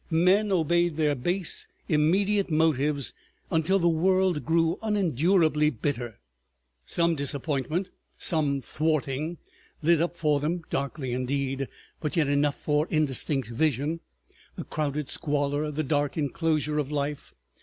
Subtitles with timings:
[0.09, 3.13] Men obeyed their base immediate motives
[3.51, 6.17] until the world grew unendurably bitter.
[6.87, 9.37] Some disappointment, some thwarting,
[9.83, 11.67] lit up for them—darkly indeed,
[11.99, 17.35] but yet enough for indistinct vision—the crowded squalor, the dark inclosure of life.